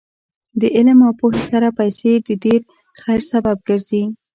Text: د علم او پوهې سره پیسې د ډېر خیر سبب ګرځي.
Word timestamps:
د 0.59 0.61
علم 0.75 0.99
او 1.07 1.13
پوهې 1.19 1.41
سره 1.51 1.67
پیسې 1.79 2.11
د 2.27 2.29
ډېر 2.43 2.61
خیر 3.01 3.19
سبب 3.31 3.57
ګرځي. 3.67 4.03